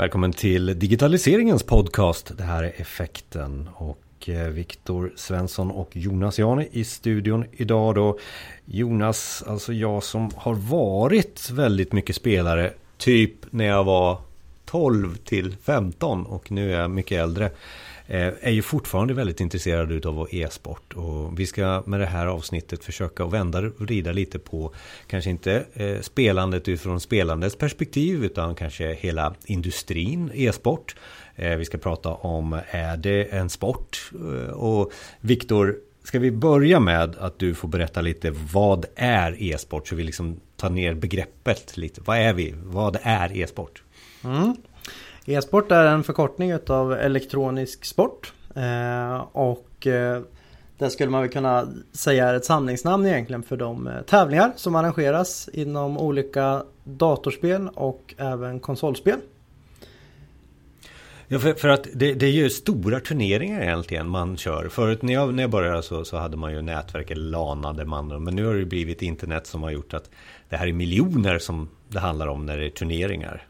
[0.00, 2.32] Välkommen till digitaliseringens podcast.
[2.38, 8.18] Det här är Effekten och eh, Viktor Svensson och Jonas Jani i studion idag då.
[8.64, 14.18] Jonas, alltså jag som har varit väldigt mycket spelare, typ när jag var
[14.64, 17.50] 12 till 15 och nu är jag mycket äldre.
[18.10, 22.84] Eh, är ju fortfarande väldigt intresserad utav e-sport och vi ska med det här avsnittet
[22.84, 24.74] försöka att vända och vrida lite på
[25.06, 30.96] kanske inte eh, spelandet utifrån spelandets perspektiv utan kanske hela industrin e-sport.
[31.36, 34.12] Eh, vi ska prata om är det en sport?
[34.54, 39.94] Och Viktor, ska vi börja med att du får berätta lite vad är e-sport så
[39.94, 42.00] vi liksom tar ner begreppet lite.
[42.04, 42.54] Vad är vi?
[42.64, 43.82] Vad är e-sport?
[44.24, 44.56] Mm.
[45.30, 48.32] E-sport är en förkortning utav elektronisk sport.
[48.54, 50.22] Eh, och eh,
[50.78, 54.74] det skulle man väl kunna säga är ett samlingsnamn egentligen för de eh, tävlingar som
[54.74, 59.18] arrangeras inom olika datorspel och även konsolspel.
[61.28, 64.68] Ja, för, för att det, det, är ju stora turneringar egentligen man kör.
[64.68, 68.24] Förut när jag, när jag började så, så hade man ju nätverk, eller lanade man.
[68.24, 70.10] Men nu har det blivit internet som har gjort att
[70.48, 73.46] det här är miljoner som det handlar om när det är turneringar.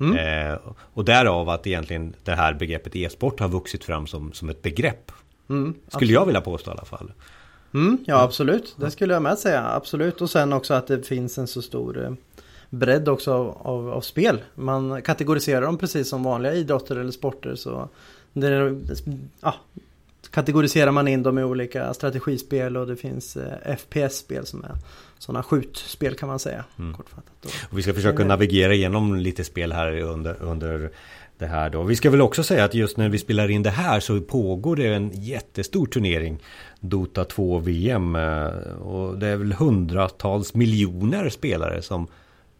[0.00, 0.16] Mm.
[0.52, 0.58] Eh,
[0.94, 5.12] och därav att egentligen det här begreppet e-sport har vuxit fram som, som ett begrepp.
[5.50, 7.12] Mm, skulle jag vilja påstå i alla fall.
[7.74, 9.68] Mm, ja absolut, det skulle jag med säga.
[9.68, 10.20] Absolut.
[10.20, 12.12] Och sen också att det finns en så stor eh,
[12.70, 14.40] bredd också av, av, av, spel.
[14.54, 17.54] Man kategoriserar dem precis som vanliga idrotter eller sporter.
[17.54, 17.88] Så
[18.32, 18.76] det,
[19.40, 19.54] ja,
[20.30, 24.76] kategoriserar man in dem i olika strategispel och det finns eh, FPS-spel som är
[25.18, 26.64] sådana skjutspel kan man säga.
[26.78, 26.94] Mm.
[26.94, 27.32] Kortfattat.
[27.70, 30.90] Och vi ska försöka navigera igenom lite spel här under, under
[31.38, 31.82] det här då.
[31.82, 34.76] Vi ska väl också säga att just när vi spelar in det här så pågår
[34.76, 36.38] det en jättestor turnering.
[36.80, 38.16] Dota 2 VM.
[38.16, 38.46] Eh,
[38.82, 42.08] och det är väl hundratals miljoner spelare som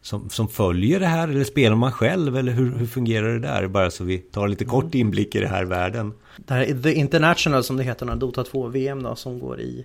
[0.02, 3.66] som, som följer det här eller spelar man själv eller hur, hur fungerar det där?
[3.66, 5.00] Bara så vi tar lite kort mm.
[5.00, 6.12] inblick i det här världen.
[6.46, 9.84] Det här är The International som det heter, Dota 2 VM då som går i,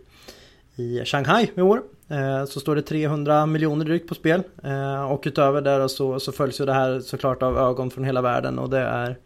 [0.76, 1.82] i Shanghai i år.
[2.10, 6.32] Eh, så står det 300 miljoner drygt på spel eh, och utöver det så, så
[6.32, 9.18] följs ju det här såklart av ögon från hela världen och det är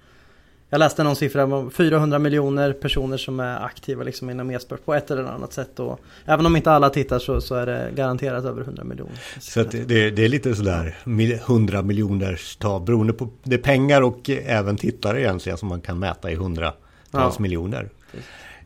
[0.70, 4.94] jag läste någon siffra om 400 miljoner personer som är aktiva liksom inom e-sport på
[4.94, 5.80] ett eller annat sätt.
[5.80, 9.20] Och även om inte alla tittar så, så är det garanterat över 100 miljoner.
[9.40, 14.30] Så det, det, är lite sådär 100 miljoners tal beroende på det är pengar och
[14.30, 16.74] även tittare egentligen som man kan mäta i 100
[17.12, 17.34] ja.
[17.40, 17.90] miljoner.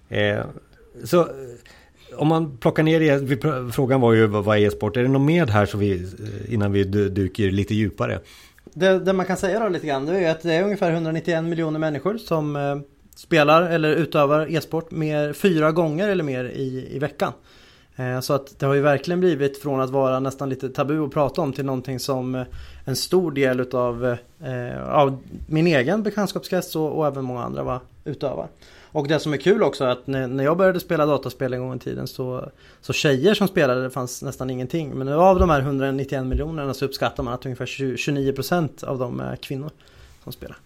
[0.10, 0.40] Eh,
[1.04, 1.28] så
[2.16, 4.98] om man plockar ner det, frågan var ju vad är e-sport?
[4.98, 6.08] Är det något med här så vi,
[6.48, 8.20] innan vi dyker lite djupare?
[8.74, 11.44] Det, det, man kan säga då lite grann det är att det är ungefär 191
[11.44, 12.78] miljoner människor som eh,
[13.16, 17.34] spelar eller utövar e-sport mer, fyra gånger eller mer i, i veckan.
[17.96, 21.12] Eh, så att det har ju verkligen blivit från att vara nästan lite tabu att
[21.12, 22.44] prata om till någonting som eh,
[22.86, 24.06] en stor del utav
[24.44, 28.48] eh, av min egen bekantskapskrets och, och även många andra var utövar.
[28.94, 31.76] Och det som är kul också är att när, jag började spela dataspel en gång
[31.76, 32.52] i tiden så,
[32.82, 34.90] så tjejer som spelade det fanns nästan ingenting.
[34.90, 39.20] Men nu av de här 191 miljonerna så uppskattar man att ungefär 29% av dem
[39.20, 39.70] är kvinnor
[40.24, 40.58] som spelar.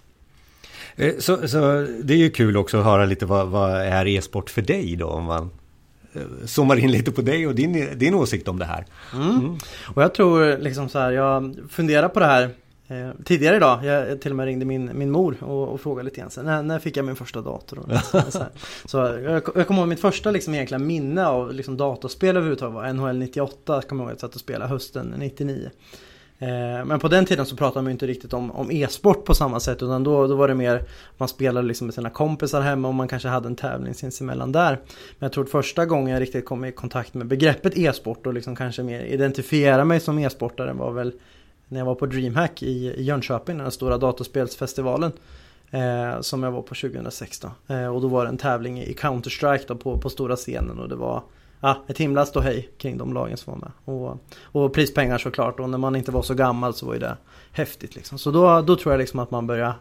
[0.96, 4.50] Eh, så, så det är ju kul också att höra lite vad, vad är e-sport
[4.50, 5.08] för dig då?
[5.08, 5.50] Om man
[6.14, 8.86] eh, zoomar in lite på dig och din, din åsikt om det här.
[9.14, 9.30] Mm.
[9.30, 9.58] Mm.
[9.96, 12.50] Och jag tror liksom så här, jag funderar på det här
[12.88, 16.20] Eh, tidigare idag, jag till och med ringde min, min mor och, och frågade lite
[16.20, 17.80] grann så, när, när fick jag min första dator?
[17.80, 18.00] Och
[18.32, 18.44] så,
[18.86, 22.94] så jag, jag kommer ihåg mitt första liksom egentligen minne av liksom datorspel överhuvudtaget var
[22.94, 25.70] NHL 98, kommer jag ihåg att jag satt och spelade hösten 99.
[26.40, 29.60] Eh, men på den tiden så pratade man inte riktigt om, om e-sport på samma
[29.60, 30.84] sätt utan då, då var det mer
[31.18, 34.72] man spelade liksom med sina kompisar hemma och man kanske hade en tävling sinsemellan där.
[35.20, 38.34] Men jag tror att första gången jag riktigt kom i kontakt med begreppet e-sport och
[38.34, 41.14] liksom kanske mer identifiera mig som e-sportare var väl
[41.68, 45.12] när jag var på DreamHack i, Jönköping, den stora datorspelsfestivalen.
[45.72, 47.52] Eh, som jag var på 2016.
[47.68, 50.96] Eh, och då var det en tävling i Counter-Strike på, på stora scenen och det
[50.96, 51.24] var
[51.60, 53.72] ah, ett himla ståhej kring de lagen som var med.
[53.86, 57.18] Och, och prispengar såklart och när man inte var så gammal så var ju det
[57.52, 58.18] häftigt liksom.
[58.18, 59.74] Så då, då tror jag liksom att man börjar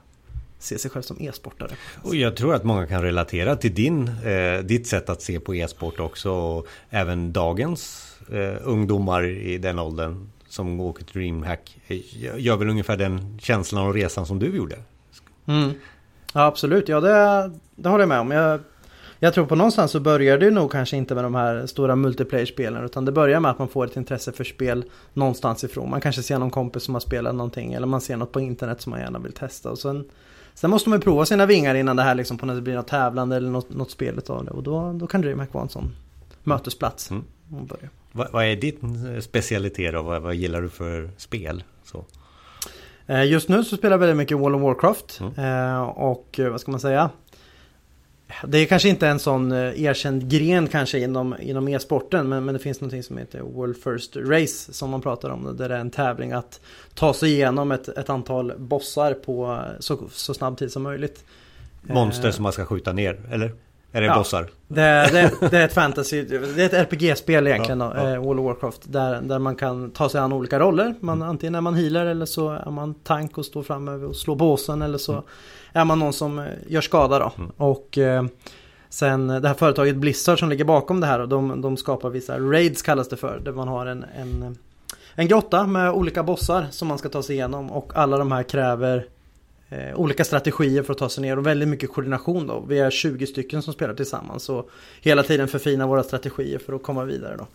[0.58, 1.70] se sig själv som e-sportare.
[2.02, 5.54] Och jag tror att många kan relatera till din, eh, ditt sätt att se på
[5.54, 11.78] e-sport också och även dagens eh, ungdomar i den åldern som åker till DreamHack
[12.36, 14.76] gör väl ungefär den känslan och resan som du gjorde?
[15.46, 15.72] Mm.
[16.32, 18.30] Ja absolut, ja det, det håller jag med om.
[18.30, 18.60] Jag,
[19.18, 22.84] jag tror på någonstans så börjar det nog kanske inte med de här stora multiplayer-spelen
[22.84, 25.90] utan det börjar med att man får ett intresse för spel någonstans ifrån.
[25.90, 28.80] Man kanske ser någon kompis som har spelat någonting eller man ser något på internet
[28.80, 29.70] som man gärna vill testa.
[29.70, 30.04] Och sen,
[30.54, 32.74] sen måste man ju prova sina vingar innan det här liksom på när det blir
[32.74, 34.50] något tävlande eller något, något spel av det.
[34.50, 35.92] Och då, då kan DreamHack vara en sån
[36.44, 37.10] mötesplats.
[37.10, 37.24] Mm.
[38.12, 40.02] Vad, vad, är din specialitet då?
[40.02, 41.64] Vad, vad, gillar du för spel?
[41.84, 42.04] Så.
[43.06, 45.20] Eh, just nu så spelar jag väldigt mycket World of Warcraft.
[45.20, 45.82] Mm.
[45.88, 47.10] Och vad ska man säga?
[48.46, 52.58] Det är kanske inte en sån erkänd gren kanske inom, inom e-sporten men, men det
[52.58, 55.56] finns någonting som heter World First Race som man pratar om.
[55.56, 56.60] Där det är en tävling att
[56.94, 61.24] ta sig igenom ett, ett antal bossar på så, så snabb tid som möjligt.
[61.82, 63.52] Monster som man ska skjuta ner, eller?
[63.94, 64.48] Är det ja, bossar?
[64.68, 68.20] Det, det, det, är ett fantasy, det är ett RPG-spel egentligen ja, ja.
[68.20, 68.80] World of Warcraft.
[68.84, 70.94] Där, där man kan ta sig an olika roller.
[71.00, 71.28] Man, mm.
[71.28, 74.82] Antingen är man healer eller så är man tank och står framme och slår båsen.
[74.82, 75.24] Eller så mm.
[75.72, 77.32] är man någon som eh, gör skada då.
[77.38, 77.50] Mm.
[77.56, 78.24] Och eh,
[78.88, 81.20] sen det här företaget Blizzard som ligger bakom det här.
[81.20, 83.40] Och de, de skapar vissa raids kallas det för.
[83.44, 84.58] Där man har en, en,
[85.14, 87.70] en grotta med olika bossar som man ska ta sig igenom.
[87.70, 89.06] Och alla de här kräver
[89.70, 92.64] eh, olika strategier för att ta sig ner och väldigt mycket koordination då.
[92.68, 94.70] Vi är 20 stycken som spelar tillsammans och
[95.00, 97.46] hela tiden förfina våra strategier för att komma vidare då.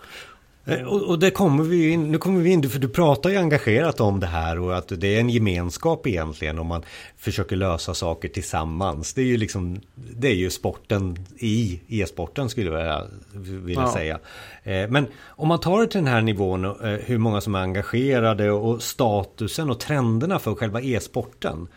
[0.69, 3.37] Eh, och, och det kommer vi in, nu kommer vi in, för du pratar ju
[3.37, 6.83] engagerat om det här och att det är en gemenskap egentligen om man
[7.17, 9.13] försöker lösa saker tillsammans.
[9.13, 13.93] Det är ju liksom, det är ju sporten i e-sporten skulle jag vilja ja.
[13.93, 14.19] säga.
[14.63, 17.59] Eh, men om man tar det till den här nivån, eh, hur många som är
[17.59, 21.67] engagerade och statusen och trenderna för själva e-sporten.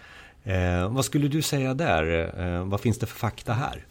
[0.44, 2.32] Eh, vad skulle du säga där?
[2.40, 3.86] Eh, vad finns det för fakta här?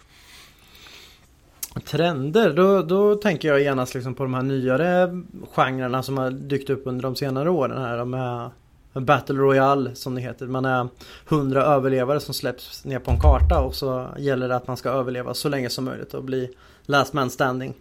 [1.85, 5.21] Trender, då, då tänker jag genast liksom på de här nyare
[5.55, 8.49] genrerna som har dykt upp under de senare åren här med
[8.93, 10.47] Battle Royale som det heter.
[10.47, 10.87] Man är
[11.25, 14.89] hundra överlevare som släpps ner på en karta och så gäller det att man ska
[14.89, 16.49] överleva så länge som möjligt och bli
[16.85, 17.73] last man standing.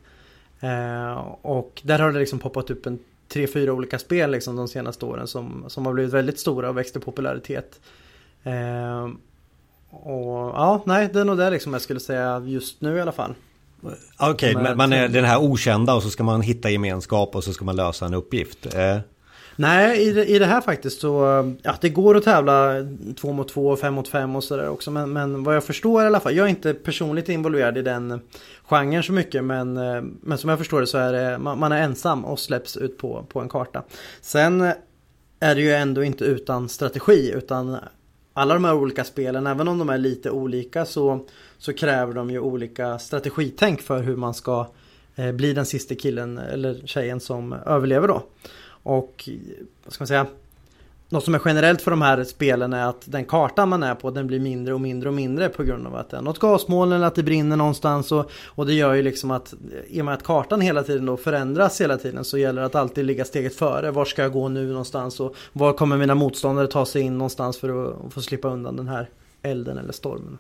[0.61, 4.69] Eh, och där har det liksom poppat upp en tre, fyra olika spel liksom de
[4.69, 7.81] senaste åren som, som har blivit väldigt stora och växt i popularitet.
[8.43, 9.09] Eh,
[9.91, 13.13] och ja, nej det är nog det liksom jag skulle säga just nu i alla
[13.13, 13.35] fall.
[14.19, 17.53] Okej, okay, man är den här okända och så ska man hitta gemenskap och så
[17.53, 18.75] ska man lösa en uppgift.
[18.75, 18.99] Eh.
[19.57, 22.75] Nej, i det, i det här faktiskt så, ja det går att tävla
[23.21, 24.91] två mot två, fem mot fem och sådär också.
[24.91, 28.21] Men, men vad jag förstår i alla fall, jag är inte personligt involverad i den
[28.63, 29.45] genren så mycket.
[29.45, 32.39] Men, eh, men som jag förstår det så är det, man, man är ensam och
[32.39, 33.83] släpps ut på, på en karta.
[34.21, 34.73] Sen
[35.41, 37.77] är det ju ändå inte utan strategi utan
[38.33, 41.27] alla de här olika spelen, även om de är lite olika så,
[41.59, 44.67] så kräver de ju olika strategitänk för hur man ska
[45.17, 48.23] eh, bli den sista killen eller tjejen som överlever då.
[48.83, 49.29] Och
[49.85, 50.27] vad ska man säga?
[51.13, 54.11] Något som är generellt för de här spelen är att den kartan man är på
[54.11, 56.93] den blir mindre och mindre och mindre på grund av att det är något gasmoln
[56.93, 58.13] eller att det brinner någonstans.
[58.13, 59.55] Och, och det gör ju liksom att
[59.89, 62.75] i och med att kartan hela tiden då förändras hela tiden så gäller det att
[62.75, 63.91] alltid ligga steget före.
[63.91, 67.59] Var ska jag gå nu någonstans och var kommer mina motståndare ta sig in någonstans
[67.59, 69.09] för att få slippa undan den här
[69.43, 70.39] elden eller stormen.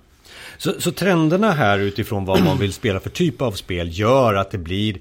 [0.58, 4.50] Så, så trenderna här utifrån vad man vill spela för typ av spel gör att
[4.50, 4.98] det blir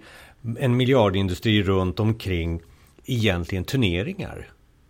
[0.59, 2.61] en miljardindustri runt omkring
[3.05, 4.47] egentligen turneringar.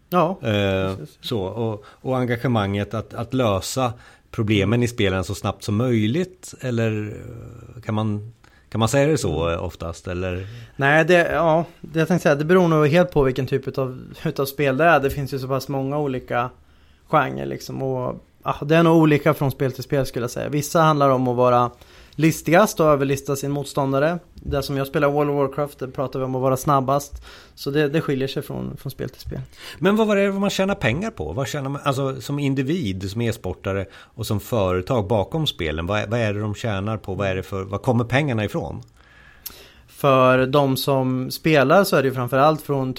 [0.09, 0.37] Ja.
[0.43, 3.93] Eh, så, och, och engagemanget att, att lösa
[4.31, 6.53] problemen i spelen så snabbt som möjligt.
[6.61, 8.33] Eller eh, kan man,
[8.69, 10.07] kan man säga det så oftast?
[10.07, 10.47] Eller?
[10.75, 13.99] Nej, det, ja, det jag tänkte säga, det beror nog helt på vilken typ av,
[14.23, 14.99] utav spel det är.
[14.99, 16.49] Det finns ju så pass många olika
[17.07, 17.83] genrer liksom.
[17.83, 20.49] Och, ja, det är nog olika från spel till spel skulle jag säga.
[20.49, 21.71] Vissa handlar om att vara
[22.19, 24.19] listigast och överlista sin motståndare.
[24.33, 27.23] Det som jag spelar World of Warcraft, det pratar vi om att vara snabbast.
[27.55, 29.41] Så det, det skiljer sig från, från spel till spel.
[29.77, 31.33] Men vad var det man tjänar pengar på?
[31.33, 35.87] Vad tjänar man, alltså som individ, som e-sportare och som företag bakom spelen?
[35.87, 37.15] Vad, vad är det de tjänar på?
[37.15, 38.81] Vad, är det för, vad kommer pengarna ifrån?
[39.87, 42.93] För de som spelar så är det framförallt från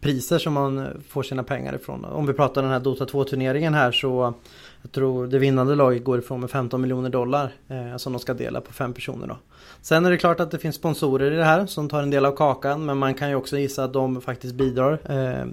[0.00, 2.04] Priser som man får sina pengar ifrån.
[2.04, 4.34] Om vi pratar den här Dota 2 turneringen här så
[4.82, 8.34] jag tror det vinnande laget går ifrån med 15 miljoner dollar eh, som de ska
[8.34, 9.36] dela på fem personer då.
[9.82, 12.26] Sen är det klart att det finns sponsorer i det här som tar en del
[12.26, 15.46] av kakan men man kan ju också gissa att de faktiskt bidrar eh,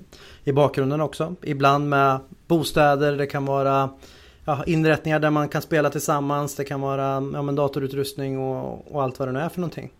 [0.43, 1.35] i bakgrunden också.
[1.41, 3.89] Ibland med bostäder, det kan vara
[4.45, 9.03] ja, inrättningar där man kan spela tillsammans, det kan vara ja, men datorutrustning och, och
[9.03, 9.91] allt vad det nu är för någonting.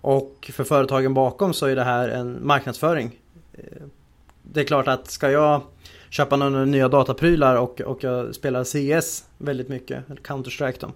[0.00, 3.20] Och för företagen bakom så är det här en marknadsföring.
[4.42, 5.62] Det är klart att ska jag
[6.10, 10.90] köpa några nya dataprylar och, och jag spelar CS väldigt mycket, Counter-Strike då.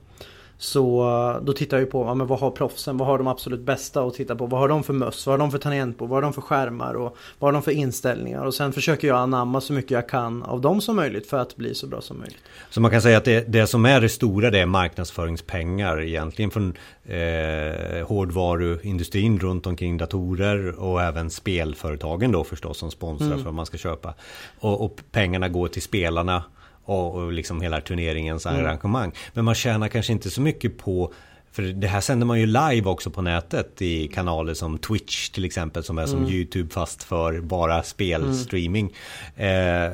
[0.60, 3.26] Så eh, då tittar jag ju på ja, men vad har proffsen, vad har de
[3.26, 4.46] absolut bästa att titta på.
[4.46, 6.94] Vad har de för möss, vad har de för tangentbord, vad har de för skärmar
[6.94, 8.44] och vad har de för inställningar.
[8.44, 11.56] Och sen försöker jag anamma så mycket jag kan av dem som möjligt för att
[11.56, 12.38] bli så bra som möjligt.
[12.70, 16.50] Så man kan säga att det, det som är det stora det är marknadsföringspengar egentligen
[16.50, 16.74] från
[17.04, 23.42] eh, hårdvaruindustrin runt omkring datorer och även spelföretagen då förstås som sponsrar mm.
[23.42, 24.14] för att man ska köpa.
[24.60, 26.42] Och, och pengarna går till spelarna
[26.88, 28.64] och, och liksom hela turneringens mm.
[28.64, 29.12] arrangemang.
[29.34, 31.12] Men man tjänar kanske inte så mycket på
[31.52, 35.44] För det här sänder man ju live också på nätet i kanaler som Twitch till
[35.44, 36.30] exempel som är som mm.
[36.30, 38.92] YouTube fast för bara spelstreaming.
[39.36, 39.86] Mm.
[39.86, 39.92] Eh,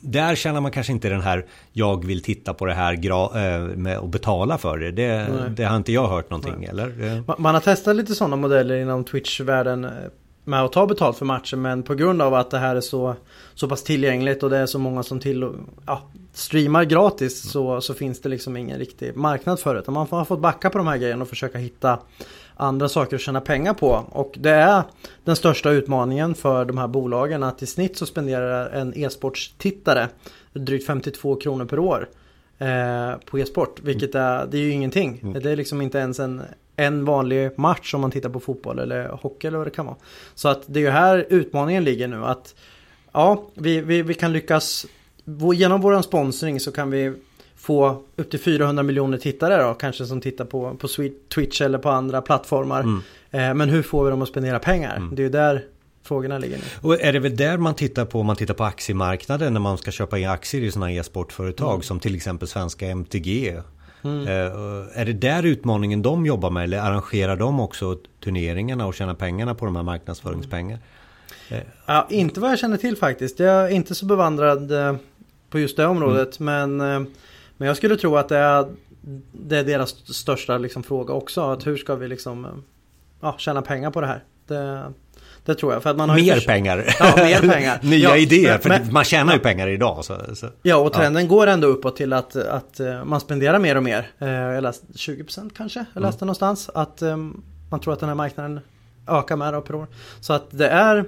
[0.00, 3.98] där känner man kanske inte den här jag vill titta på det här eh, med
[3.98, 4.90] att betala för det.
[4.90, 6.68] Det, det, har inte jag hört någonting Nej.
[6.68, 7.22] eller?
[7.40, 9.90] Man har testat lite sådana modeller inom Twitch-världen eh,
[10.46, 13.14] med att ta betalt för matchen men på grund av att det här är så,
[13.54, 15.52] så pass tillgängligt och det är så många som till,
[15.86, 17.52] ja, streamar gratis mm.
[17.52, 19.90] så, så finns det liksom ingen riktig marknad för det.
[19.90, 21.98] Man har fått backa på de här grejerna och försöka hitta
[22.56, 24.04] andra saker att tjäna pengar på.
[24.10, 24.82] Och det är
[25.24, 30.08] den största utmaningen för de här bolagen att i snitt så spenderar en e-sportstittare
[30.52, 32.08] drygt 52 kronor per år
[32.58, 33.80] eh, på e-sport.
[33.82, 35.20] Vilket är, det är ju ingenting.
[35.22, 35.42] Mm.
[35.42, 36.42] Det är liksom inte ens en,
[36.76, 39.96] en vanlig match om man tittar på fotboll eller hockey eller vad det kan vara.
[40.34, 42.54] Så att det är ju här utmaningen ligger nu att
[43.12, 44.86] ja, vi, vi, vi kan lyckas
[45.54, 47.12] genom vår sponsring så kan vi
[47.56, 50.88] få upp till 400 miljoner tittare då, kanske som tittar på, på
[51.34, 52.80] Twitch eller på andra plattformar.
[52.80, 53.02] Mm.
[53.30, 54.96] Eh, men hur får vi dem att spendera pengar?
[54.96, 55.14] Mm.
[55.14, 55.64] Det är ju där
[56.02, 56.64] frågorna ligger nu.
[56.80, 59.90] Och är det väl där man tittar på, man tittar på aktiemarknaden när man ska
[59.90, 61.82] köpa in aktier i sådana e-sportföretag mm.
[61.82, 63.56] som till exempel svenska MTG.
[64.06, 64.28] Mm.
[64.28, 69.14] Eh, är det där utmaningen de jobbar med eller arrangerar de också turneringarna och tjänar
[69.14, 70.78] pengarna på de här marknadsföringspengar?
[71.48, 71.58] Eh.
[71.86, 73.38] Ja, inte vad jag känner till faktiskt.
[73.38, 74.96] Jag är inte så bevandrad eh,
[75.50, 76.40] på just det området.
[76.40, 76.76] Mm.
[76.76, 77.08] Men,
[77.56, 78.66] men jag skulle tro att det är,
[79.32, 81.40] det är deras största liksom, fråga också.
[81.40, 82.64] Att hur ska vi liksom
[83.20, 84.24] ja, tjäna pengar på det här?
[84.46, 84.92] Det,
[85.46, 85.82] det tror jag.
[85.82, 86.94] För att man har mer förs- pengar.
[86.98, 87.80] Ja, mer pengar.
[87.82, 88.58] Nya ja, idéer.
[88.58, 90.04] För men, man tjänar ju pengar idag.
[90.04, 90.46] Så, så.
[90.62, 91.28] Ja, och trenden ja.
[91.28, 94.10] går ändå uppåt till att, att man spenderar mer och mer.
[94.18, 95.84] Jag läste 20% kanske.
[95.94, 96.26] Jag läste mm.
[96.26, 96.70] någonstans.
[96.74, 97.02] Att
[97.70, 98.60] man tror att den här marknaden
[99.08, 99.86] ökar med år per år.
[100.20, 101.04] Så att det är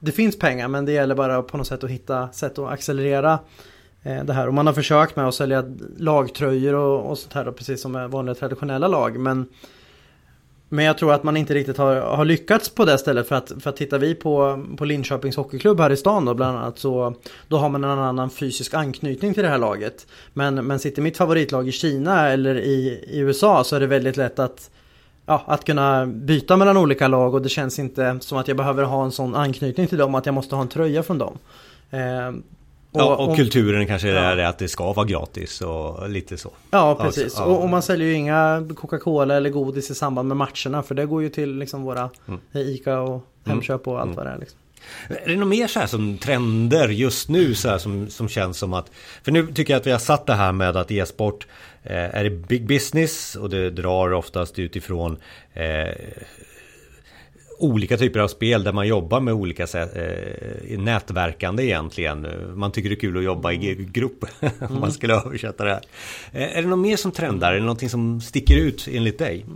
[0.00, 3.38] det finns pengar men det gäller bara på något sätt att hitta sätt att accelerera
[4.02, 4.48] eh, det här.
[4.48, 5.64] Och man har försökt med att sälja
[5.96, 9.18] lagtröjor och, och sånt här då, precis som med vanliga traditionella lag.
[9.18, 9.46] Men,
[10.72, 13.52] men jag tror att man inte riktigt har, har lyckats på det stället för att,
[13.60, 17.14] för att tittar vi på, på Linköpings hockeyklubb här i stan då bland annat så
[17.48, 20.06] då har man en annan fysisk anknytning till det här laget.
[20.32, 24.16] Men, men sitter mitt favoritlag i Kina eller i, i USA så är det väldigt
[24.16, 24.70] lätt att
[25.26, 28.82] ja, att kunna byta mellan olika lag och det känns inte som att jag behöver
[28.82, 31.38] ha en sån anknytning till dem att jag måste ha en tröja från dem.
[31.90, 32.32] Eh,
[32.92, 34.20] och, ja, och, och, kulturen kanske ja.
[34.20, 36.50] är att det ska vara gratis och lite så.
[36.70, 37.24] Ja, precis.
[37.24, 40.94] Alltså, och, och, man säljer ju inga Coca-Cola eller godis i samband med matcherna för
[40.94, 42.40] det går ju till liksom våra mm.
[42.52, 44.16] ICA och Hemköp och allt mm.
[44.16, 44.38] vad det är.
[44.38, 44.58] Liksom.
[45.08, 48.58] Är det något mer så här som trender just nu så här som, som känns
[48.58, 48.90] som att
[49.22, 51.46] För nu tycker jag att vi har satt det här med att e-sport
[51.82, 55.16] eh, är det big business och det drar oftast utifrån
[55.54, 55.94] eh,
[57.60, 62.26] olika typer av spel där man jobbar med olika sätt, eh, nätverkande egentligen.
[62.54, 64.24] Man tycker det är kul att jobba i grupp
[64.68, 65.82] om man skulle översätta det här.
[66.32, 67.52] Eh, är det något mer som trendar?
[67.52, 69.46] Är det någonting som sticker ut enligt dig?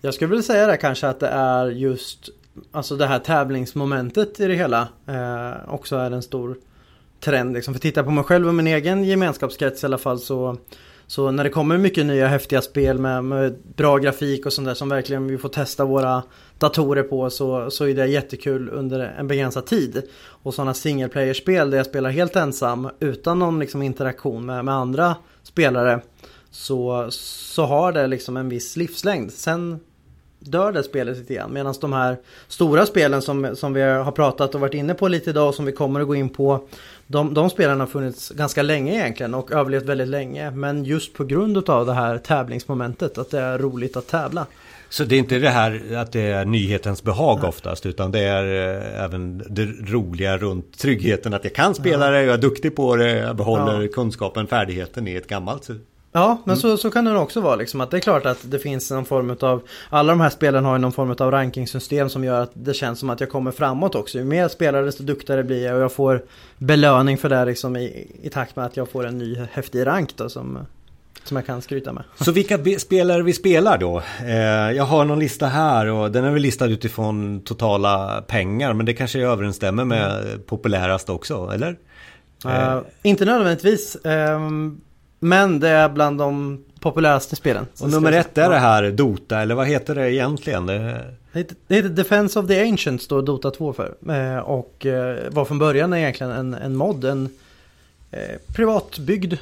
[0.00, 2.30] Jag skulle vilja säga det kanske att det är just
[2.72, 6.56] Alltså det här tävlingsmomentet i det hela eh, också är en stor
[7.20, 7.54] trend.
[7.54, 7.74] Liksom.
[7.74, 10.56] För titta på mig själv och min egen gemenskapskrets i alla fall så
[11.12, 14.74] så när det kommer mycket nya häftiga spel med, med, bra grafik och sånt där
[14.74, 16.22] som verkligen vi får testa våra
[16.58, 20.02] datorer på så, så är det jättekul under en begränsad tid.
[20.22, 24.74] Och sådana single player-spel där jag spelar helt ensam utan någon liksom interaktion med, med
[24.74, 26.00] andra spelare
[26.50, 29.32] så, så har det liksom en viss livslängd.
[29.32, 29.80] Sen
[30.44, 31.52] dör det spelet lite grann.
[31.52, 32.16] Medan de här
[32.48, 35.64] stora spelen som, som vi har pratat och varit inne på lite idag och som
[35.64, 36.68] vi kommer att gå in på.
[37.06, 40.50] De, de spelen har funnits ganska länge egentligen och överlevt väldigt länge.
[40.50, 44.46] Men just på grund av det här tävlingsmomentet, att det är roligt att tävla.
[44.92, 47.48] Så det är inte det här att det är nyhetens behag Nej.
[47.48, 52.10] oftast utan det är eh, även det roliga runt tryggheten att jag kan spela ja.
[52.12, 53.88] det, jag är duktig på det, jag behåller ja.
[53.88, 55.64] kunskapen, färdigheten i ett gammalt
[56.12, 56.60] Ja, men mm.
[56.60, 59.04] så, så kan det också vara liksom att det är klart att det finns någon
[59.04, 62.50] form av Alla de här spelen har ju någon form av rankingsystem som gör att
[62.54, 64.18] det känns som att jag kommer framåt också.
[64.18, 66.24] Ju mer spelare desto duktigare blir jag och jag får
[66.58, 70.16] belöning för det liksom i, i takt med att jag får en ny häftig rank
[70.16, 70.58] då som
[71.24, 72.04] som jag kan skryta med.
[72.20, 74.02] Så vilka spelare vi spelar då?
[74.26, 78.86] Eh, jag har någon lista här och den är väl listad utifrån totala pengar men
[78.86, 80.42] det kanske överensstämmer med mm.
[80.46, 81.76] populärast också, eller?
[82.46, 83.96] Uh, inte nödvändigtvis.
[84.04, 84.80] Um,
[85.22, 87.66] men det är bland de populäraste spelen.
[87.80, 90.66] Och nummer ett är det här Dota, eller vad heter det egentligen?
[90.66, 91.04] Det...
[91.32, 93.94] Det heter Defense of the Ancients då Dota 2 för.
[94.08, 97.28] Eh, och eh, var från början egentligen en, en mod, en
[98.10, 99.34] eh, privatbyggd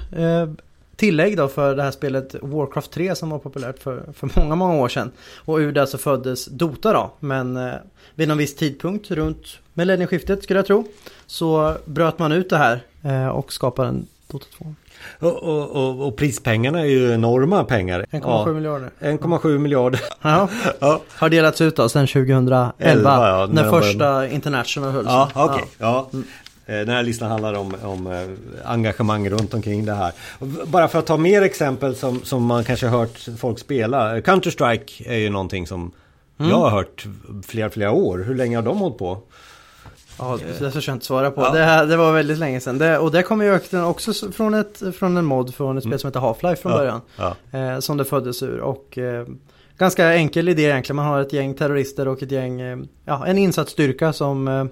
[0.96, 4.74] tillägg då för det här spelet Warcraft 3 som var populärt för, för många, många
[4.74, 5.10] år sedan.
[5.36, 7.10] Och ur det så föddes Dota då.
[7.20, 7.72] Men
[8.14, 10.84] vid någon viss tidpunkt runt millennieskiftet skulle jag tro.
[11.26, 12.80] Så bröt man ut det här
[13.32, 14.74] och skapade en Dota 2.
[15.18, 18.06] Och, och, och, och prispengarna är ju enorma pengar.
[18.10, 18.90] 1,7 Ja, miljarder.
[19.00, 20.00] 1,7 miljarder.
[20.22, 20.48] Ja.
[20.80, 25.06] Ja, Har delats ut då sedan 2011 Elva, ja, när när första International hölls.
[25.08, 25.64] ja okej.
[25.78, 26.08] Ja.
[26.66, 28.22] Eh, Den här listan handlar om, om eh,
[28.64, 30.12] engagemang runt omkring det här.
[30.66, 34.20] Bara för att ta mer exempel som, som man kanske har hört folk spela.
[34.20, 35.92] Counter-Strike är ju någonting som
[36.36, 37.06] jag har hört
[37.46, 38.18] flera, flera år.
[38.18, 39.18] Hur länge har de hållit på?
[40.20, 41.40] Ja, det törs jag inte svara på.
[41.40, 41.50] Ja.
[41.50, 42.78] Det, det var väldigt länge sedan.
[42.78, 45.98] Det, och det kommer ju öknen också från, ett, från en mod från ett spel
[45.98, 46.84] som heter Half-Life från Mm.
[46.86, 47.36] Ja, början.
[47.52, 47.74] ja.
[47.74, 48.60] Eh, som det föddes ur.
[48.60, 49.26] Och eh,
[49.78, 50.96] ganska enkel idé egentligen.
[50.96, 54.64] Man har ett gäng terrorister och ett gäng, eh, ja en insatsstyrka som eh,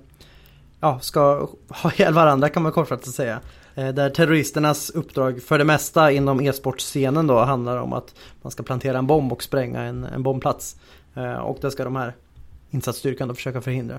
[0.81, 3.41] ja, ska ha ihjäl varandra kan man kortfattat säga.
[3.75, 8.63] Eh, där terroristernas uppdrag för det mesta inom e-sportscenen då handlar om att man ska
[8.63, 10.77] plantera en bomb och spränga en, en bombplats.
[11.15, 12.15] Eh, och det ska de här
[12.71, 13.99] insatsstyrkan då försöka förhindra.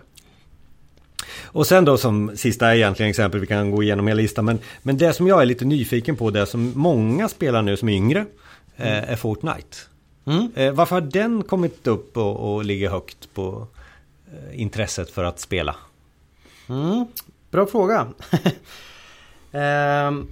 [1.46, 4.46] Och sen då som sista egentligen exempel, vi kan gå igenom hela listan.
[4.46, 7.90] Men, men det som jag är lite nyfiken på, det som många spelar nu som
[7.90, 8.26] är yngre,
[8.78, 9.78] eh, är Fortnite.
[10.26, 10.52] Mm.
[10.56, 13.68] Eh, varför har den kommit upp och, och ligger högt på
[14.34, 15.76] eh, intresset för att spela?
[16.70, 17.06] Mm,
[17.52, 18.08] bra fråga.
[19.52, 20.28] Ehm,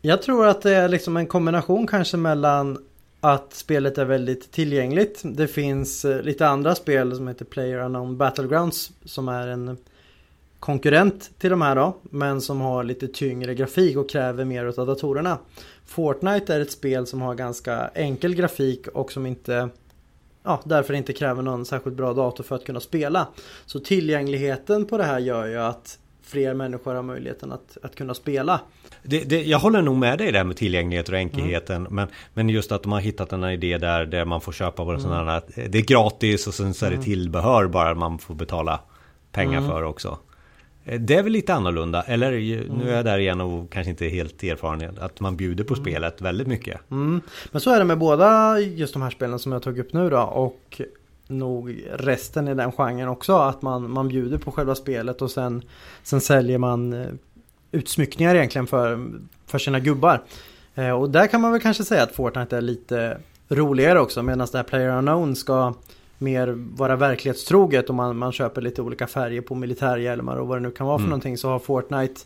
[0.00, 2.78] jag tror att det är liksom en kombination kanske mellan
[3.20, 5.22] att spelet är väldigt tillgängligt.
[5.24, 9.76] Det finns eh, lite andra spel som heter Player Unknown Battlegrounds som är en
[10.60, 14.86] konkurrent till de här då, men som har lite tyngre grafik och kräver mer av
[14.86, 15.38] datorerna.
[15.86, 19.68] Fortnite är ett spel som har ganska enkel grafik och som inte
[20.42, 23.28] ja, därför inte kräver någon särskilt bra dator för att kunna spela.
[23.66, 28.14] Så tillgängligheten på det här gör ju att fler människor har möjligheten att, att kunna
[28.14, 28.60] spela.
[29.02, 31.86] Det, det, jag håller nog med dig där med tillgänglighet och enkelheten.
[31.90, 34.90] Men, men just att de har hittat en idé där, där man får köpa på
[34.90, 38.34] en sån här, Det är gratis och sen så är det tillbehör bara man får
[38.34, 38.80] betala
[39.32, 40.18] pengar för också.
[40.84, 42.30] Eh, Det är väl lite annorlunda, eller
[42.72, 46.20] nu är jag där igen och kanske inte helt erfaren Att man bjuder på spelet
[46.20, 46.90] väldigt mycket.
[46.90, 47.20] Mm.
[47.50, 50.10] Men så är det med båda just de här spelen som jag tog upp nu
[50.10, 50.80] då och
[51.28, 53.36] nog resten i den genren också.
[53.36, 55.62] Att man, man bjuder på själva spelet och sen,
[56.02, 57.08] sen säljer man eh,
[57.72, 59.10] utsmyckningar egentligen för,
[59.46, 60.22] för sina gubbar.
[60.74, 64.48] Eh, och där kan man väl kanske säga att Fortnite är lite roligare också medan
[64.52, 65.74] det här Player Unknown ska
[66.18, 70.62] mer vara verklighetstroget och man, man köper lite olika färger på militärhjälmar och vad det
[70.62, 71.10] nu kan vara för Mm.
[71.10, 72.20] någonting så har Fortnite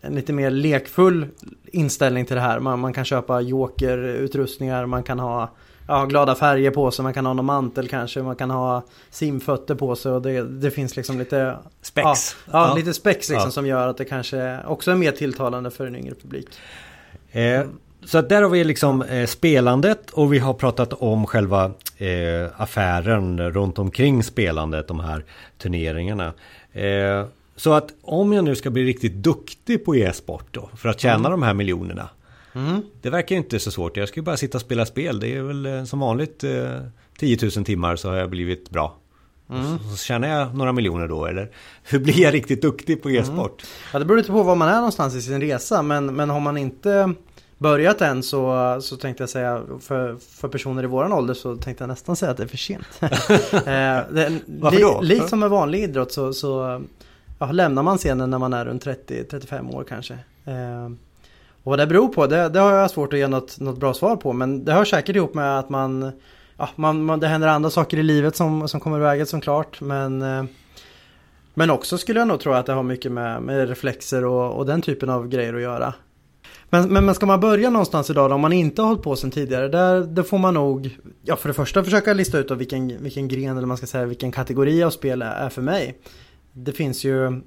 [0.00, 1.26] en lite mer lekfull
[1.64, 2.60] inställning till det här.
[2.60, 5.50] Man, man kan köpa joker-utrustningar, man kan ha
[5.88, 9.74] ja, glada färger på sig, man kan ha någon mantel kanske, man kan ha simfötter
[9.74, 12.06] på sig och det, det finns liksom lite Spex.
[12.06, 13.50] Ja, ja, lite spex liksom Ja.
[13.50, 16.48] som gör att det kanske också är mer tilltalande för en yngre publik.
[17.30, 17.62] Eh,
[18.04, 21.64] så att där har vi liksom eh, spelandet och vi har pratat om själva
[21.96, 25.24] eh, affären runt omkring spelandet, de här
[25.58, 26.32] turneringarna.
[26.72, 31.00] Eh, så att om jag nu ska bli riktigt duktig på e-sport då, för att
[31.00, 32.08] tjäna de här miljonerna.
[32.52, 32.82] Mm.
[33.02, 35.20] Det verkar ju inte så svårt, jag ska ju bara sitta och spela spel.
[35.20, 36.80] Det är väl eh, som vanligt eh,
[37.18, 38.96] 10 000 timmar så har jag blivit bra.
[39.50, 39.78] Mm.
[39.78, 41.50] Så, så tjänar jag några miljoner då, eller
[41.82, 43.62] hur blir jag riktigt duktig på e-sport?
[43.92, 46.40] Ja, det beror lite på var man är någonstans i sin resa men, men har
[46.40, 47.14] man inte
[47.58, 51.82] börjat än så, så tänkte jag säga för, för personer i våran ålder så tänkte
[51.82, 52.86] jag nästan säga att det är för sent.
[53.00, 53.10] eh,
[54.14, 55.00] det, Varför då?
[55.00, 56.82] Li, likt som med vanlig idrott så, så
[57.38, 60.18] ja, lämnar man scenen när man är runt 30-35 år kanske.
[61.68, 63.94] Och vad det beror på det, det har jag svårt att ge något, något bra
[63.94, 66.12] svar på men det hör säkert ihop med att man,
[66.56, 69.40] ja, man, man det händer andra saker i livet som, som kommer i vägen som
[69.40, 70.44] klart men eh,
[71.54, 74.66] men också skulle jag nog tro att det har mycket med, med reflexer och, och
[74.66, 75.94] den typen av grejer att göra.
[76.70, 79.16] Men, men, men ska man börja någonstans idag då, om man inte har hållit på
[79.16, 82.54] sen tidigare, där, där får man nog, ja för det första försöka lista ut då
[82.54, 85.98] vilken, vilken gren eller man ska säga vilken kategori av spel är, är för mig.
[86.52, 87.40] Det finns ju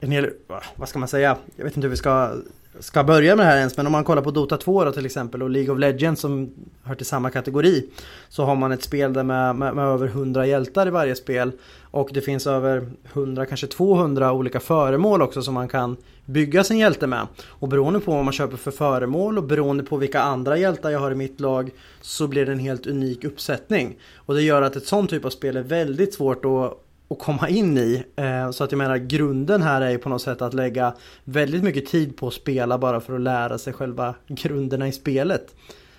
[0.00, 0.30] en hel,
[0.76, 2.32] vad ska man säga, jag vet inte hur vi ska,
[2.80, 5.06] ska börja med det här ens, men om man kollar på Dota 2 då till
[5.06, 6.50] exempel och League of Legends som
[6.82, 7.86] hör till samma kategori.
[8.28, 11.52] Så har man ett spel där med, med, med över 100 hjältar i varje spel.
[11.90, 16.78] Och det finns över 100, kanske 200 olika föremål också som man kan bygga sin
[16.78, 17.26] hjälte med.
[17.46, 21.00] Och beroende på vad man köper för föremål och beroende på vilka andra hjältar jag
[21.00, 23.96] har i mitt lag så blir det en helt unik uppsättning.
[24.16, 27.48] Och det gör att ett sånt typ av spel är väldigt svårt att att komma
[27.48, 28.04] in i.
[28.16, 31.62] Eh, så att jag menar grunden här är ju på något sätt att lägga väldigt
[31.62, 35.54] mycket tid på att spela bara för att lära sig själva grunderna i spelet.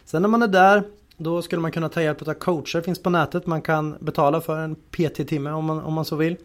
[0.05, 0.83] Sen när man är där
[1.17, 3.47] då skulle man kunna ta hjälp av coacher, finns på nätet.
[3.47, 6.35] Man kan betala för en PT-timme om man, om man så vill.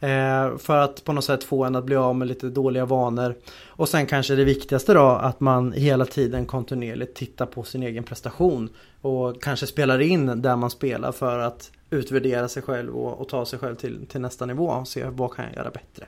[0.00, 3.34] Eh, för att på något sätt få en att bli av med lite dåliga vanor.
[3.66, 8.04] Och sen kanske det viktigaste då att man hela tiden kontinuerligt tittar på sin egen
[8.04, 8.68] prestation.
[9.00, 13.46] Och kanske spelar in där man spelar för att utvärdera sig själv och, och ta
[13.46, 16.06] sig själv till, till nästa nivå och se vad kan jag göra bättre.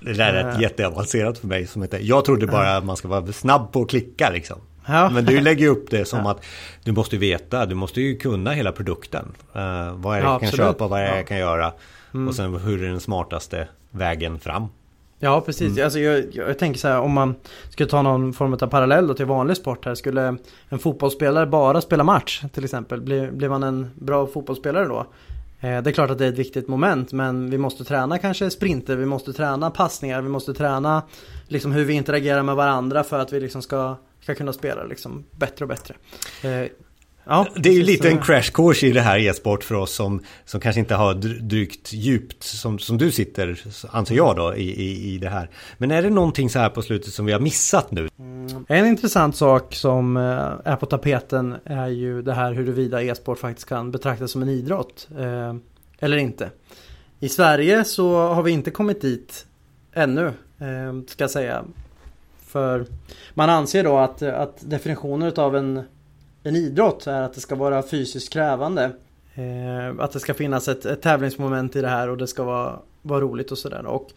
[0.00, 1.66] Det där är uh, jätteavancerat för mig.
[1.66, 4.58] Som heter, jag trodde bara att man ska vara snabb på att klicka liksom.
[4.86, 5.10] Ja.
[5.10, 6.30] Men du lägger upp det som ja.
[6.30, 6.44] att
[6.84, 9.24] du måste veta, du måste ju kunna hela produkten.
[9.56, 11.72] Uh, vad är det jag kan köpa, vad är det jag kan göra.
[12.14, 12.28] Mm.
[12.28, 14.68] Och sen hur är den smartaste vägen fram.
[15.20, 15.84] Ja precis, mm.
[15.84, 17.34] alltså, jag, jag, tänker så här om man
[17.70, 19.94] skulle ta någon form av parallell då till vanlig sport här.
[19.94, 20.36] Skulle
[20.68, 25.06] en fotbollsspelare bara spela match till exempel, blir, blir man en bra fotbollsspelare då?
[25.60, 28.50] Eh, det är klart att det är ett viktigt moment men vi måste träna kanske
[28.50, 31.02] sprinter, vi måste träna passningar, vi måste träna
[31.48, 35.24] liksom hur vi interagerar med varandra för att vi liksom ska, ska kunna spela liksom
[35.30, 35.94] bättre och bättre.
[36.42, 36.68] Eh,
[37.30, 40.22] Ja, det är ju lite en crash course i det här e-sport för oss som,
[40.44, 43.60] som kanske inte har drygt djupt som, som du sitter,
[43.90, 45.50] anser jag då, i, i, i det här.
[45.78, 48.08] Men är det någonting så här på slutet som vi har missat nu?
[48.18, 48.64] Mm.
[48.68, 53.68] En intressant sak som eh, är på tapeten är ju det här huruvida e-sport faktiskt
[53.68, 55.08] kan betraktas som en idrott.
[55.18, 55.54] Eh,
[55.98, 56.50] eller inte.
[57.20, 59.46] I Sverige så har vi inte kommit dit
[59.92, 60.26] ännu,
[60.58, 61.64] eh, ska jag säga.
[62.46, 62.86] För
[63.34, 65.82] man anser då att, att definitionen av en
[66.42, 68.92] en idrott är att det ska vara fysiskt krävande.
[69.34, 72.78] Eh, att det ska finnas ett, ett tävlingsmoment i det här och det ska vara,
[73.02, 73.86] vara roligt och sådär.
[73.86, 74.10] Och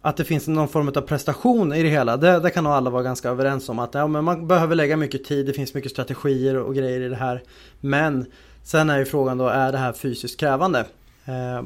[0.00, 2.16] att det finns någon form av prestation i det hela.
[2.16, 3.78] Det, det kan nog alla vara ganska överens om.
[3.78, 7.08] Att ja, men man behöver lägga mycket tid, det finns mycket strategier och grejer i
[7.08, 7.42] det här.
[7.80, 8.26] Men
[8.62, 10.84] sen är ju frågan då, är det här fysiskt krävande?
[11.24, 11.62] Eh,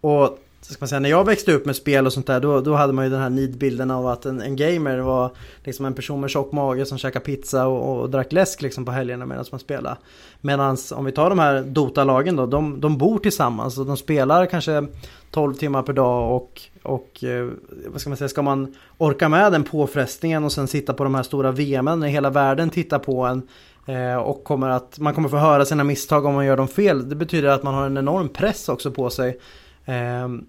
[0.00, 0.38] och
[0.72, 2.92] ska man säga, när jag växte upp med spel och sånt där då, då hade
[2.92, 5.30] man ju den här nidbilden av att en, en gamer var
[5.64, 8.92] liksom en person med tjock mage som käkade pizza och, och drack läsk liksom på
[8.92, 9.96] helgerna medan man spelade.
[10.40, 14.46] Medan om vi tar de här Dota-lagen då, de, de bor tillsammans och de spelar
[14.46, 14.86] kanske
[15.30, 17.48] 12 timmar per dag och, och eh,
[17.86, 21.14] vad ska man säga, ska man orka med den påfrestningen och sen sitta på de
[21.14, 23.48] här stora VMen när hela världen tittar på en
[23.86, 27.08] eh, och kommer att, man kommer få höra sina misstag om man gör dem fel.
[27.08, 29.40] Det betyder att man har en enorm press också på sig.
[29.84, 30.46] Ehm,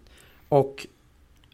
[0.50, 0.88] och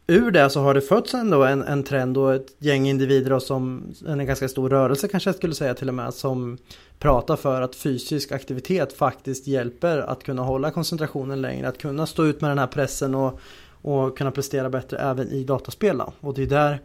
[0.08, 3.94] ur det så har det fötts ändå en, en trend och ett gäng individer som
[4.08, 6.58] en ganska stor rörelse kanske jag skulle säga till och med som
[7.00, 12.26] pratar för att fysisk aktivitet faktiskt hjälper att kunna hålla koncentrationen längre, att kunna stå
[12.26, 13.40] ut med den här pressen och,
[13.82, 15.98] och kunna prestera bättre även i dataspel.
[15.98, 16.14] Då.
[16.20, 16.80] Och det är där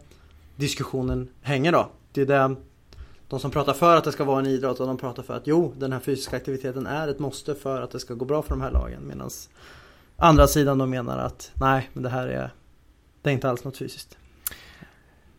[0.55, 1.89] diskussionen hänger då.
[2.11, 2.55] Det är där
[3.27, 5.47] de som pratar för att det ska vara en idrott och de pratar för att
[5.47, 8.49] jo, den här fysiska aktiviteten är ett måste för att det ska gå bra för
[8.49, 9.07] de här lagen.
[9.07, 9.29] Medan
[10.19, 12.49] andra sidan de menar att nej, men det här är,
[13.21, 14.17] det är inte alls något fysiskt.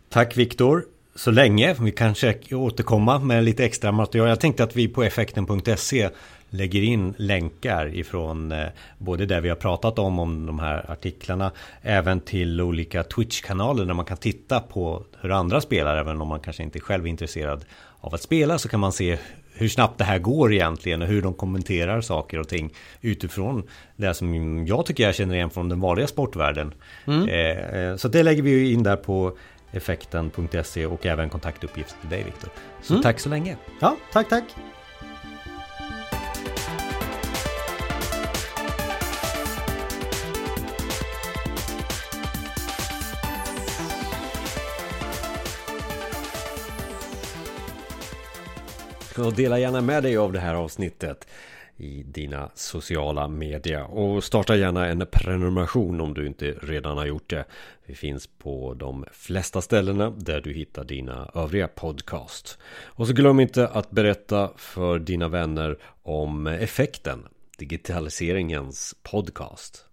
[0.08, 0.84] Tack Viktor.
[1.14, 4.28] Så länge, vi kanske återkomma med lite extra material.
[4.28, 6.10] Jag tänkte att vi på effekten.se
[6.50, 8.66] lägger in länkar ifrån eh,
[8.98, 13.94] både det vi har pratat om, om de här artiklarna, även till olika Twitch-kanaler där
[13.94, 17.64] man kan titta på hur andra spelar, även om man kanske inte själv är intresserad
[18.00, 19.18] av att spela så kan man se
[19.61, 23.62] hur snabbt det här går egentligen och hur de kommenterar saker och ting utifrån
[23.96, 26.75] det som jag tycker jag känner igen från den vanliga sportvärlden.
[27.07, 27.29] Mm.
[27.29, 29.37] Eh, eh så det lägger vi in där på
[29.73, 32.51] effekten.se och även kontaktuppgift till dig Viktor.
[32.83, 33.03] Så mm.
[33.03, 33.57] tack så länge.
[33.81, 34.44] Ja, tack tack.
[49.26, 51.26] Och dela gärna med dig av det här avsnittet
[51.76, 57.30] i dina sociala media och starta gärna en prenumeration om du inte redan har gjort
[57.30, 57.44] det.
[57.87, 62.59] Vi finns på de flesta ställena där du hittar dina övriga podcast.
[62.85, 67.26] Och så glöm inte att berätta för dina vänner om effekten,
[67.59, 69.89] digitaliseringens podcast.